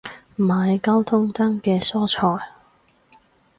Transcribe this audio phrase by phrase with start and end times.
[0.35, 2.41] 買交通燈嘅蔬菜